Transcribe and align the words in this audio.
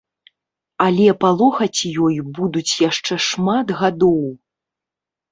Але 0.85 1.03
палохаць 1.25 1.81
ёй 2.07 2.17
будуць 2.37 2.73
яшчэ 2.85 3.13
шмат 3.27 3.67
гадоў. 3.83 4.25